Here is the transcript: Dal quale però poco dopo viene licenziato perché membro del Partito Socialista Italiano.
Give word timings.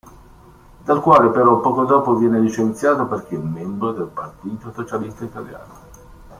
Dal 0.83 0.99
quale 0.99 1.29
però 1.29 1.59
poco 1.61 1.85
dopo 1.85 2.15
viene 2.15 2.39
licenziato 2.39 3.05
perché 3.05 3.37
membro 3.37 3.91
del 3.91 4.07
Partito 4.11 4.73
Socialista 4.73 5.23
Italiano. 5.25 5.73